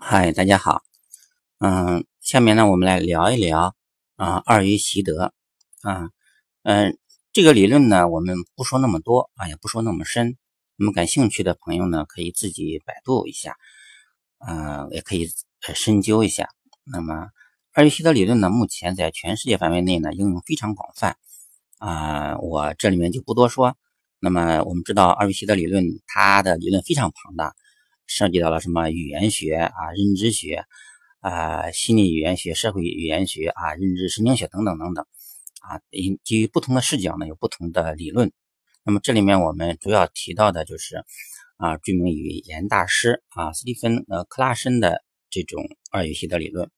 [0.00, 0.82] 嗨，大家好。
[1.58, 3.74] 嗯，下面呢，我们来聊一聊
[4.14, 5.34] 啊，二鱼习得
[5.82, 6.10] 啊，
[6.62, 6.96] 嗯，
[7.32, 10.38] 这个理论呢，我们不说那么多啊，也不说那么深。
[10.76, 13.56] 那么感兴趣的朋友呢，可以自己百度一下，
[14.38, 15.28] 嗯，也可以
[15.74, 16.48] 深究一下。
[16.84, 17.28] 那么
[17.74, 21.16] 二鱼习得理论呢，目前在全世界范围内呢，应用非常广泛
[21.78, 23.76] 啊，我这里面就不多说。
[24.20, 27.54] 那么我们知道二鱼习得理论，它的理论非常庞大。
[28.08, 30.64] 涉及到了什么语言学啊、认知学
[31.20, 35.06] 啊、心理语言学、社会语言学啊、认知神经学等等等等
[35.60, 35.80] 啊，
[36.24, 38.32] 基于不同的视角呢，有不同的理论。
[38.84, 41.04] 那么这里面我们主要提到的就是
[41.58, 46.70] 啊，著名语言大师啊，斯蒂芬呃克拉申的这种二语系的理论。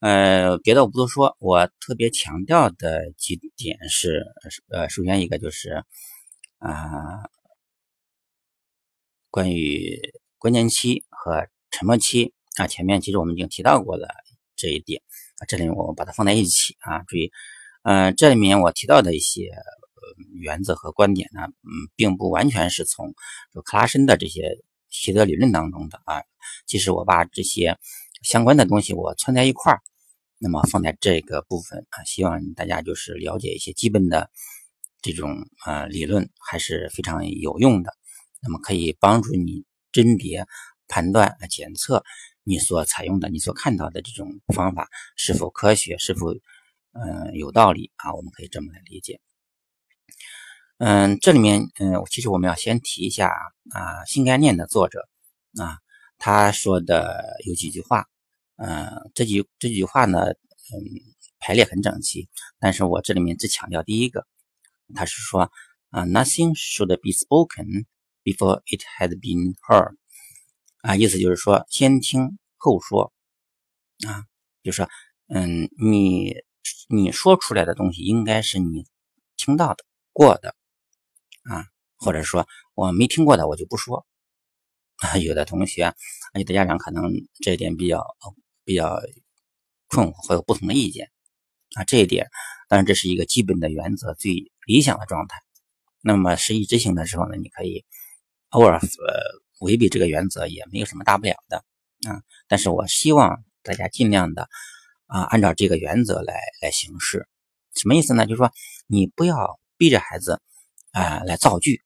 [0.00, 4.24] 呃，别的我不多说，我特别强调的几点是
[4.70, 5.84] 呃，首先一个就是
[6.58, 7.30] 啊，
[9.30, 10.00] 关于。
[10.42, 14.08] 关键期和沉默期啊，前面其实我们已经提到过了
[14.56, 15.00] 这一点
[15.38, 17.30] 啊，这里我把它放在一起啊，注意，
[17.84, 19.52] 嗯，这里面我提到的一些
[20.34, 23.14] 原则和观点呢，嗯，并不完全是从
[23.64, 24.58] 克拉申的这些
[24.90, 26.24] 习得理论当中的啊，
[26.66, 27.78] 其实我把这些
[28.24, 29.80] 相关的东西我串在一块儿，
[30.40, 34.28] 那么放在这个部分啊，希望大家就是了解一些基本的
[35.02, 37.94] 这种啊理论还是非常有用的，
[38.42, 39.64] 那么可以帮助你。
[39.92, 40.46] 甄别、
[40.88, 42.02] 判断、检测
[42.42, 46.32] 你所采用的、你所看到的这种方法是否科学、是否
[46.92, 48.14] 嗯有道理啊？
[48.14, 49.20] 我们可以这么来理解。
[50.78, 53.28] 嗯，这里面嗯，其实我们要先提一下
[53.70, 55.08] 啊，新概念的作者
[55.60, 55.78] 啊，
[56.18, 58.06] 他说的有几句话。
[58.56, 60.74] 嗯，这几这几句话呢，嗯，
[61.38, 64.26] 排列很整齐，但是我这里面只强调第一个，
[64.94, 65.50] 他是说
[65.90, 67.86] 啊，nothing should be spoken。
[68.24, 69.96] Before it had been heard，
[70.82, 73.12] 啊，意思就是说先听后说，
[74.06, 74.26] 啊，
[74.62, 74.88] 就是说，
[75.26, 76.36] 嗯，你
[76.88, 78.86] 你说出来的东西应该是你
[79.36, 80.54] 听到的过的，
[81.42, 84.06] 啊，或者说我没听过的我就不说，
[84.98, 85.92] 啊，有的同学，
[86.34, 87.10] 有的家长可能
[87.42, 88.06] 这一点比较
[88.64, 89.02] 比较
[89.88, 91.10] 困惑，会有不同的意见，
[91.74, 92.30] 啊，这一点
[92.68, 95.42] 当然这是一个基本的原则，最理想的状态。
[96.02, 97.84] 那么实际执行的时候呢，你可以。
[98.52, 98.86] 偶尔呃
[99.60, 101.58] 违背这个原则也没有什么大不了的
[102.08, 104.48] 啊，但是我希望大家尽量的
[105.06, 107.28] 啊按照这个原则来来行事，
[107.74, 108.26] 什么意思呢？
[108.26, 108.52] 就是说
[108.86, 110.40] 你不要逼着孩子
[110.90, 111.82] 啊来造句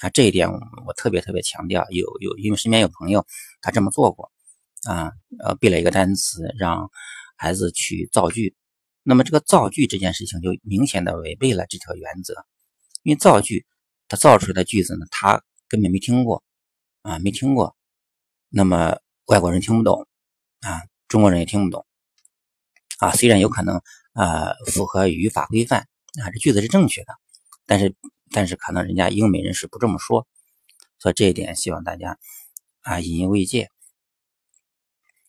[0.00, 0.48] 啊，这一点
[0.86, 1.86] 我特别特别强调。
[1.90, 3.26] 有有因为身边有朋友
[3.60, 4.30] 他这么做过
[4.84, 5.12] 啊，
[5.42, 6.90] 呃背了一个单词让
[7.36, 8.54] 孩子去造句，
[9.02, 12.34] 那么这个造句这件事情就明显的违背了这条原则，
[13.02, 13.66] 因为造句
[14.06, 16.42] 他造出来的句子呢，他根本没听过
[17.02, 17.76] 啊，没听过，
[18.48, 20.06] 那么外国人听不懂
[20.60, 21.86] 啊，中国人也听不懂
[22.98, 23.12] 啊。
[23.12, 23.80] 虽然有可能
[24.12, 25.80] 啊符合语法规范
[26.22, 27.12] 啊，这句子是正确的，
[27.66, 27.94] 但是
[28.30, 30.26] 但是可能人家英美人士不这么说，
[30.98, 32.18] 所以这一点希望大家
[32.80, 33.70] 啊引以为戒。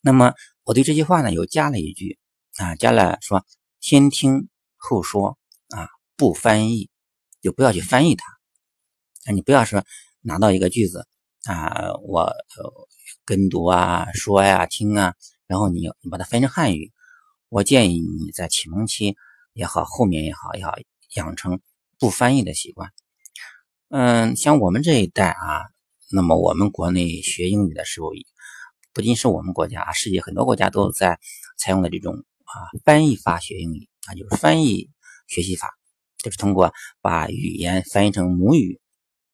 [0.01, 0.33] 那么
[0.63, 2.17] 我对这句话呢又加了一句
[2.57, 3.45] 啊，加了说
[3.81, 5.37] 先听后说
[5.69, 6.89] 啊，不翻译，
[7.41, 8.25] 就不要去翻译它
[9.25, 9.85] 啊，你不要说。
[10.21, 11.07] 拿到一个句子
[11.45, 12.31] 啊，我
[13.25, 15.13] 跟读啊、说呀、听啊，
[15.47, 16.91] 然后你你把它翻成汉语。
[17.49, 19.15] 我建议你在启蒙期
[19.53, 20.77] 也好，后面也好，要
[21.15, 21.59] 养成
[21.97, 22.91] 不翻译的习惯。
[23.89, 25.65] 嗯，像我们这一代啊，
[26.11, 28.11] 那么我们国内学英语的时候，
[28.93, 31.19] 不仅是我们国家啊，世界很多国家都在
[31.57, 32.53] 采用的这种啊
[32.83, 34.89] 翻译法学英语啊，就是翻译
[35.27, 35.71] 学习法，
[36.23, 38.79] 就是通过把语言翻译成母语。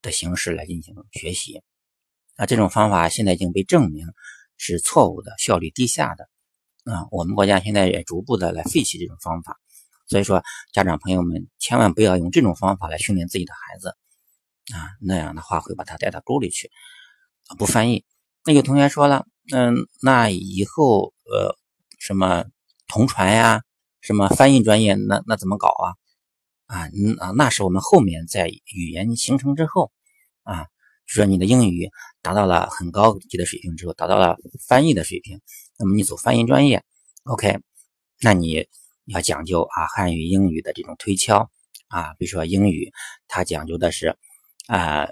[0.06, 1.62] 的形式来进行学习，
[2.38, 4.06] 那这种方法现在已经被证明
[4.56, 6.28] 是错误的，效率低下的。
[6.84, 9.58] 啊，我们国家现在也逐步的来废弃这种方法。
[10.06, 13.88] 所以说，家长朋友们千万不要用这种方法来训练自己的孩子
[14.72, 16.70] 啊，那样的话会把他带到沟里去
[17.48, 17.56] 啊。
[17.56, 18.04] 不翻译，
[18.44, 21.56] 那有同学说了，嗯，那以后呃
[21.98, 22.44] 什么
[22.86, 23.62] 同传呀，
[24.00, 25.86] 什么翻译专业，那那怎么搞啊？
[26.66, 29.90] 啊，嗯啊，那是我们后面在语言形成之后，
[30.46, 30.62] 啊，
[31.06, 31.90] 就说你的英语
[32.22, 34.36] 达到了很高级的水平之后，达到了
[34.68, 35.40] 翻译的水平，
[35.76, 36.84] 那么你走翻译专业
[37.24, 37.58] ，OK，
[38.20, 38.68] 那你
[39.06, 41.50] 要讲究啊汉语英语的这种推敲
[41.88, 42.92] 啊，比如说英语
[43.26, 44.16] 它讲究的是
[44.68, 45.08] 啊，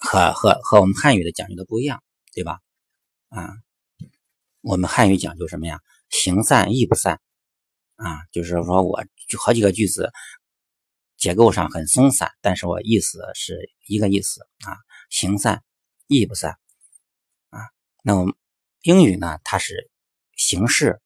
[0.00, 2.02] 和和和我们汉语的讲究的不一样，
[2.34, 2.60] 对吧？
[3.28, 3.52] 啊，
[4.62, 5.78] 我们汉语讲究什么呀？
[6.08, 7.20] 形散意不散。
[7.96, 10.10] 啊，就是说我就好几个句子
[11.20, 14.74] 结构上很松散，但是我意思是一个意思啊，
[15.10, 15.62] 形散
[16.06, 16.58] 意不散
[17.50, 17.60] 啊。
[18.02, 18.34] 那么
[18.80, 19.90] 英语呢，它是
[20.34, 21.02] 形式，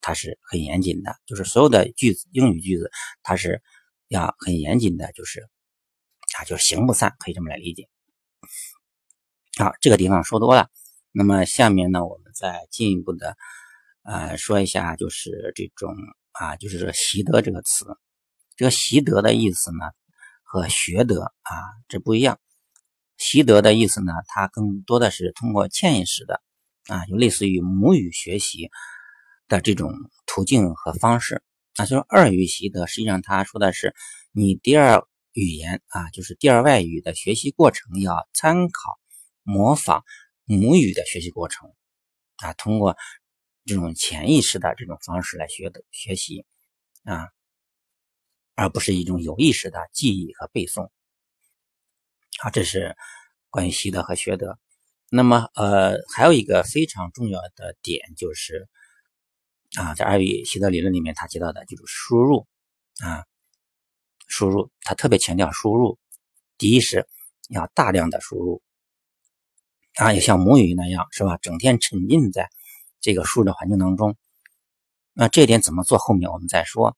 [0.00, 2.90] 它是很严谨的，就是所有的句子，英语句子
[3.22, 3.62] 它是
[4.08, 5.48] 要很严谨的，就是
[6.36, 7.88] 啊，就是形不散，可以这么来理解。
[9.56, 10.68] 好，这个地方说多了，
[11.12, 13.36] 那么下面呢，我们再进一步的
[14.02, 15.94] 呃说一下，就是这种
[16.32, 17.86] 啊，就是习得这个词，
[18.58, 19.78] 这个习得的意思呢。
[20.50, 21.54] 和学得啊，
[21.88, 22.40] 这不一样。
[23.18, 26.40] 习得的意思呢，它更多的是通过潜意识的
[26.86, 28.70] 啊，就类似于母语学习
[29.46, 29.92] 的这种
[30.24, 31.42] 途径和方式
[31.76, 31.84] 啊。
[31.84, 33.94] 就是二语习得，实际上他说的是
[34.32, 38.98] 你第二语言啊，就是第二外语的学习过程要参考
[39.42, 40.02] 模仿
[40.44, 41.74] 母语的学习过程
[42.36, 42.96] 啊，通过
[43.66, 46.46] 这种潜意识的这种方式来学的学习
[47.04, 47.28] 啊。
[48.58, 50.88] 而不是一种有意识的记忆和背诵。
[52.40, 52.96] 好，这是
[53.50, 54.58] 关于习得和学得。
[55.10, 58.68] 那么，呃，还有一个非常重要的点就是，
[59.76, 62.48] 啊，在二语习得理论里面，他提到的就是输入
[62.98, 63.24] 啊，
[64.26, 65.96] 输入，他特别强调输入。
[66.56, 67.06] 第一是
[67.48, 68.60] 要大量的输入
[69.94, 71.38] 啊，也像母语那样，是吧？
[71.40, 72.50] 整天沉浸在
[73.00, 74.16] 这个输入的环境当中。
[75.12, 75.96] 那这一点怎么做？
[75.96, 76.96] 后面我们再说。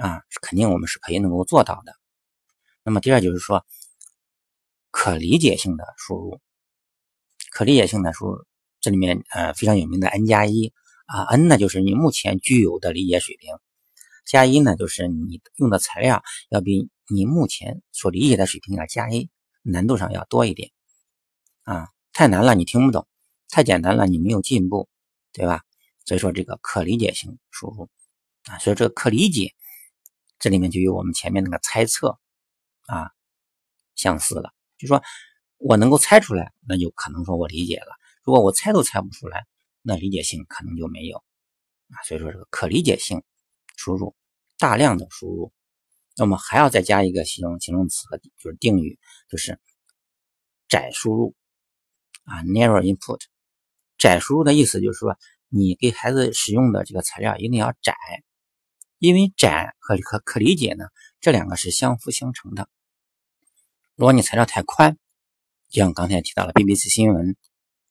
[0.00, 1.94] 啊，肯定我们是可以能够做到的。
[2.82, 3.66] 那么第二就是说，
[4.90, 6.40] 可理解性的输入，
[7.50, 8.46] 可理解性的输入，
[8.80, 10.72] 这里面呃非常有名的 N 加一
[11.04, 13.54] 啊，N 呢就是你目前具有的理解水平，
[14.24, 19.28] 加一呢就是你用的材料要比你目前所理解的水平要加一，
[19.62, 20.70] 难度上要多一点
[21.64, 23.06] 啊，太难了你听不懂，
[23.50, 24.88] 太简单了你没有进步，
[25.34, 25.62] 对吧？
[26.06, 27.90] 所以说这个可理解性输入
[28.44, 29.54] 啊，所以这个可理解。
[30.40, 32.18] 这里面就有我们前面那个猜测
[32.86, 33.12] 啊
[33.94, 35.02] 相似了，就说
[35.58, 37.92] 我能够猜出来，那就可能说我理解了；
[38.24, 39.46] 如果我猜都猜不出来，
[39.82, 41.18] 那理解性可能就没有
[41.88, 42.02] 啊。
[42.04, 43.22] 所以说这个可理解性
[43.76, 44.16] 输入
[44.58, 45.52] 大量的输入，
[46.16, 48.06] 那么还要再加一个形容形容词，
[48.38, 48.98] 就是定语，
[49.28, 49.60] 就是
[50.66, 51.34] 窄输入
[52.24, 53.20] 啊 （narrow input）。
[53.98, 57.94] 窄输入的意思就是说，你给孩子使用的这个材料一定要窄。
[59.00, 60.84] 因为窄和可可理解呢，
[61.22, 62.68] 这两个是相辅相成的。
[63.96, 64.98] 如果你材料太宽，
[65.70, 67.34] 就像刚才提到了 BBC 新闻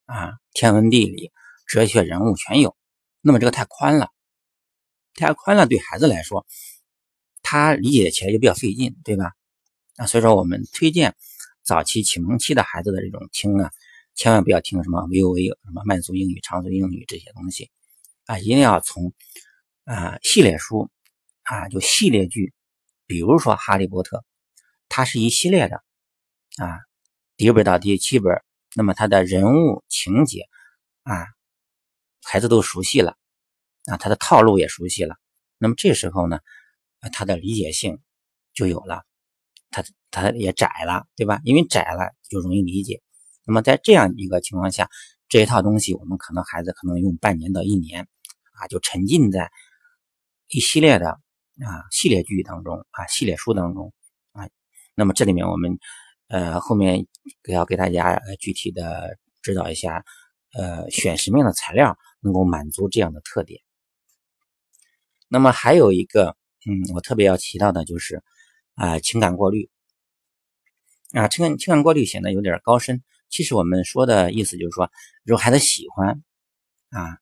[0.06, 1.32] 啊，天文地理、
[1.68, 2.78] 哲学人物全有，
[3.22, 4.12] 那么这个太宽了，
[5.16, 6.46] 太宽了，对孩子来说，
[7.42, 9.32] 他理解起来就比较费劲，对吧？
[9.96, 11.16] 啊，所以说我们推荐
[11.64, 13.72] 早期启蒙期的孩子的这种听啊，
[14.14, 17.72] 千万不要听什么 VOA 什么慢速英语、长速英语这些东西
[18.26, 19.12] 啊，一定要从
[19.86, 20.88] 啊系列书。
[21.50, 22.54] 啊，就系列剧，
[23.08, 24.18] 比如说《哈利波特》，
[24.88, 25.78] 它是一系列的
[26.58, 26.78] 啊，
[27.38, 28.36] 第一本到第七本，
[28.76, 30.44] 那么它的人物情节
[31.02, 31.26] 啊，
[32.22, 33.18] 孩子都熟悉了
[33.86, 35.16] 啊，他的套路也熟悉了，
[35.58, 36.40] 那么这时候呢，
[37.12, 38.00] 他的理解性
[38.54, 39.04] 就有了，
[39.72, 41.42] 他他也窄了，对吧？
[41.46, 43.02] 因为窄了就容易理解。
[43.44, 44.88] 那么在这样一个情况下，
[45.30, 48.08] 这一套东西我们可能孩子可能用半年到一年
[48.52, 49.50] 啊，就沉浸在
[50.48, 51.20] 一系列的。
[51.66, 53.94] 啊，系列剧当中啊，系列书当中
[54.32, 54.50] 啊，
[54.96, 55.78] 那么这里面我们
[56.28, 57.06] 呃后面
[57.48, 60.06] 要给大家具体的指导一下，
[60.54, 63.62] 呃，选什么样的材料能够满足这样的特点。
[65.28, 66.36] 那么还有一个，
[66.66, 68.24] 嗯，我特别要提到的就是
[68.76, 69.70] 啊，情感过滤
[71.12, 74.90] 啊，情感情感过滤显得有点高深，其实我们说的意思就是说，
[75.24, 76.24] 如果孩子喜欢
[76.90, 77.18] 啊，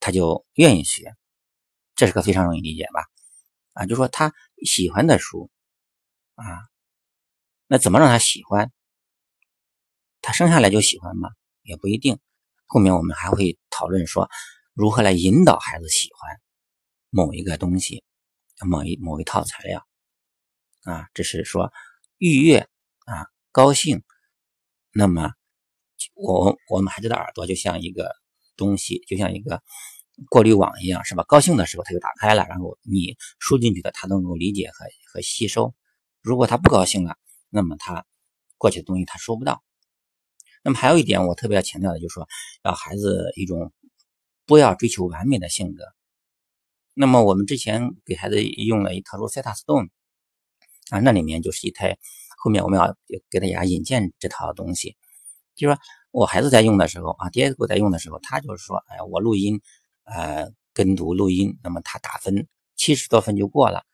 [0.00, 1.14] 他就愿意学，
[1.94, 3.04] 这是个非常容易理解吧？
[3.72, 5.50] 啊，就说他喜欢的书
[6.34, 6.44] 啊，
[7.66, 8.70] 那怎么让他喜欢？
[10.20, 11.30] 他生下来就喜欢吗？
[11.62, 12.18] 也不一定。
[12.66, 14.28] 后面我们还会讨论说，
[14.72, 16.40] 如何来引导孩子喜欢
[17.10, 18.04] 某一个东西、
[18.66, 19.86] 某一某一套材料
[20.82, 21.08] 啊。
[21.14, 21.72] 这是说
[22.18, 22.68] 愉悦
[23.06, 24.02] 啊，高兴。
[24.92, 25.32] 那么
[26.14, 28.14] 我我们孩子的耳朵就像一个
[28.56, 29.62] 东西，就像一个。
[30.28, 31.24] 过滤网一样是吧？
[31.24, 35.74] 高兴的时候它就打开了，然后你输进去的它都能够理解和和吸收。
[36.20, 37.16] 如果他不高兴了，
[37.50, 38.04] 那么他
[38.58, 39.62] 过去的东西他收不到。
[40.62, 42.28] 那么还有一点我特别要强调的就是说，
[42.62, 43.72] 要孩子一种
[44.46, 45.84] 不要追求完美的性格。
[46.94, 49.88] 那么我们之前给孩子用了一套 Rosetta Stone
[50.90, 51.98] 啊，那里面就是一台，
[52.36, 52.96] 后面我们要
[53.30, 54.96] 给大家引荐这套东西。
[55.56, 55.80] 就是说
[56.12, 59.60] 我孩子在用的时候啊，第二个在用的时候，他就是说，哎呀，我录音。
[60.04, 63.84] 呃，跟读录音，那么他打分七十多分就过了，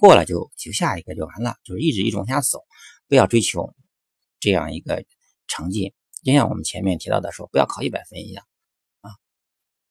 [0.00, 2.64] 过了就就下一个就完了，就是一直一直往下走，
[3.08, 3.74] 不要追求
[4.40, 5.04] 这样一个
[5.46, 8.44] 成绩就像我们前面提到的说，不要考一百分一样
[9.00, 9.10] 啊。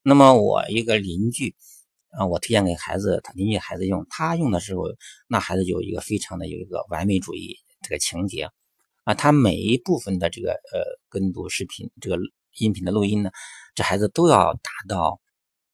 [0.02, 1.56] 那么我一个邻居
[2.10, 4.84] 啊，我推荐给孩子，他邻居孩子用，他用的时候，
[5.28, 8.50] 那孩子就有一个非常的有一个完美主义这个情节
[9.04, 12.18] 啊，他每一部分的这个呃跟读视频这个
[12.58, 13.32] 音频的录音呢，
[13.76, 15.20] 这孩子都要达到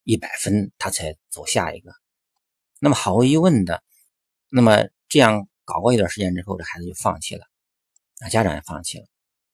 [0.08, 1.92] 一百分，他才走下一个。
[2.80, 3.84] 那么毫无疑问的，
[4.50, 7.46] 那么这样搞过一段时间之后，这孩子就放弃了，
[8.22, 9.06] 啊，家长也放弃了，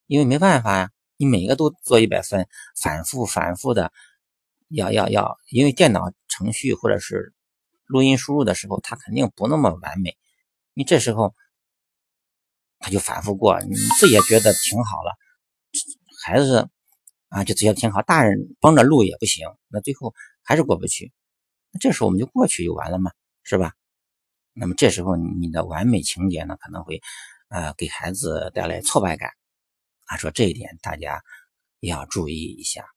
[0.06, 2.48] 因为没办法呀，你每个都做一百分，
[2.80, 3.92] 反复反复的，
[4.68, 7.34] 要要要，因为电脑程序或者是
[7.88, 10.16] 录音输入的时候，它肯定不那么完美，
[10.76, 11.34] 你这时候
[12.78, 15.16] 他就反复过，你自己也觉得挺好了，
[16.24, 16.70] 孩子
[17.30, 21.12] 啊就觉得挺好，大人帮着录也不行，那最后还是过不去。
[21.72, 23.12] 那这时候我们就过去就完了嘛，
[23.44, 23.74] 是吧？
[24.54, 27.02] 那么这时候你的完美情节呢，可能会
[27.50, 29.32] 呃给孩子带来挫败感
[30.06, 30.18] 啊。
[30.18, 31.24] 说这一点大家
[31.80, 32.93] 要注意一下。